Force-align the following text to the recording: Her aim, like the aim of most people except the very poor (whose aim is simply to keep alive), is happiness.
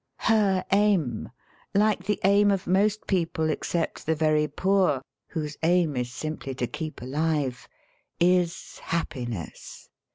Her 0.25 0.65
aim, 0.71 1.29
like 1.75 2.03
the 2.03 2.19
aim 2.23 2.49
of 2.49 2.65
most 2.65 3.05
people 3.05 3.51
except 3.51 4.03
the 4.03 4.15
very 4.15 4.47
poor 4.47 5.03
(whose 5.27 5.57
aim 5.61 5.95
is 5.95 6.11
simply 6.11 6.55
to 6.55 6.65
keep 6.65 7.03
alive), 7.03 7.67
is 8.19 8.79
happiness. 8.79 9.89